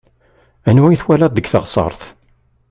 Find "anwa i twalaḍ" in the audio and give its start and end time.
0.69-1.31